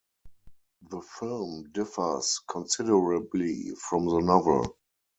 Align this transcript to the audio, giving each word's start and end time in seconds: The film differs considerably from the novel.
The 0.89 0.99
film 0.99 1.69
differs 1.73 2.39
considerably 2.47 3.75
from 3.87 4.07
the 4.07 4.21
novel. 4.21 4.79